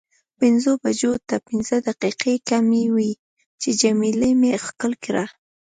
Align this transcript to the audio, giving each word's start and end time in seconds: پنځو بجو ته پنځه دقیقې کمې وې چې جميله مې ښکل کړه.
پنځو 0.39 0.71
بجو 0.83 1.11
ته 1.27 1.35
پنځه 1.47 1.75
دقیقې 1.87 2.35
کمې 2.49 2.85
وې 2.95 3.11
چې 3.61 3.69
جميله 3.81 4.29
مې 4.39 4.51
ښکل 4.65 4.93
کړه. 5.05 5.25